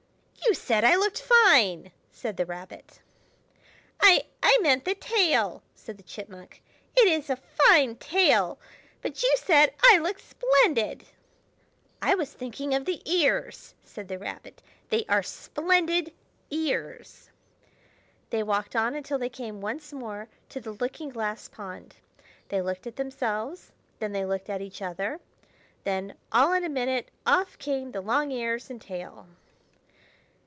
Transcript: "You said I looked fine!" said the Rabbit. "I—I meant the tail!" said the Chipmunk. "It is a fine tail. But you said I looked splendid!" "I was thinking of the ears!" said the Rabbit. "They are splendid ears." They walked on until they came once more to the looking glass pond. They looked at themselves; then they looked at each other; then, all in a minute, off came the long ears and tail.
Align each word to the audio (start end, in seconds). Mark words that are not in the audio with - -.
"You 0.47 0.55
said 0.55 0.83
I 0.83 0.97
looked 0.97 1.21
fine!" 1.21 1.91
said 2.11 2.35
the 2.35 2.45
Rabbit. 2.45 2.99
"I—I 4.01 4.57
meant 4.61 4.83
the 4.83 4.95
tail!" 4.95 5.63
said 5.75 5.95
the 5.97 6.03
Chipmunk. 6.03 6.61
"It 6.95 7.07
is 7.07 7.29
a 7.29 7.37
fine 7.37 7.95
tail. 7.95 8.59
But 9.01 9.23
you 9.23 9.33
said 9.37 9.73
I 9.81 9.97
looked 9.99 10.19
splendid!" 10.21 11.05
"I 12.01 12.15
was 12.15 12.33
thinking 12.33 12.73
of 12.73 12.83
the 12.83 13.01
ears!" 13.09 13.75
said 13.85 14.09
the 14.09 14.17
Rabbit. 14.19 14.61
"They 14.89 15.05
are 15.07 15.23
splendid 15.23 16.11
ears." 16.49 17.29
They 18.29 18.43
walked 18.43 18.75
on 18.75 18.93
until 18.93 19.17
they 19.19 19.29
came 19.29 19.61
once 19.61 19.93
more 19.93 20.27
to 20.49 20.59
the 20.59 20.73
looking 20.73 21.09
glass 21.09 21.47
pond. 21.47 21.95
They 22.49 22.61
looked 22.61 22.85
at 22.87 22.97
themselves; 22.97 23.71
then 23.99 24.11
they 24.11 24.25
looked 24.25 24.49
at 24.49 24.61
each 24.61 24.81
other; 24.81 25.21
then, 25.85 26.15
all 26.31 26.51
in 26.51 26.65
a 26.65 26.69
minute, 26.69 27.09
off 27.25 27.57
came 27.57 27.91
the 27.91 28.01
long 28.01 28.31
ears 28.31 28.69
and 28.69 28.81
tail. 28.81 29.27